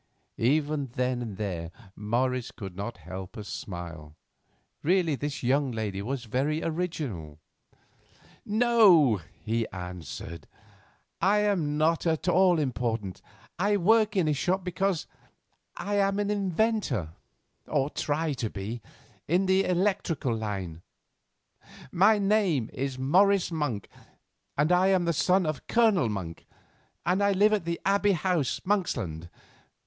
Even 0.39 0.87
then 0.95 1.21
and 1.21 1.37
there 1.37 1.69
Morris 1.95 2.49
could 2.49 2.75
not 2.75 2.97
help 3.05 3.37
a 3.37 3.43
smile; 3.43 4.15
really 4.81 5.13
this 5.13 5.43
young 5.43 5.71
lady 5.71 6.01
was 6.01 6.23
very 6.25 6.63
original. 6.63 7.37
"No," 8.43 9.17
he 9.45 9.67
answered, 9.67 10.47
"I 11.21 11.41
am 11.41 11.77
not 11.77 12.07
at 12.07 12.27
all 12.27 12.57
important, 12.57 13.21
and 13.59 13.67
I 13.73 13.77
work 13.77 14.15
in 14.15 14.27
a 14.27 14.33
shop 14.33 14.63
because 14.63 15.05
I 15.77 15.97
am 15.97 16.17
an 16.17 16.31
inventor—or 16.31 17.91
try 17.91 18.33
to 18.33 18.49
be—in 18.49 19.45
the 19.45 19.65
electrical 19.65 20.35
line. 20.35 20.81
My 21.91 22.17
name 22.17 22.71
is 22.73 22.97
Morris 22.97 23.51
Monk, 23.51 23.87
and 24.57 24.71
I 24.71 24.87
am 24.87 25.05
the 25.05 25.13
son 25.13 25.45
of 25.45 25.67
Colonel 25.67 26.09
Monk, 26.09 26.47
and 27.05 27.19
live 27.37 27.53
at 27.53 27.65
the 27.65 27.79
Abbey 27.85 28.13
House, 28.13 28.61
Monksland. 28.65 29.29